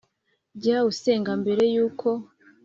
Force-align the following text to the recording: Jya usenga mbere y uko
Jya 0.61 0.77
usenga 0.91 1.31
mbere 1.41 1.63
y 1.73 1.77
uko 1.87 2.09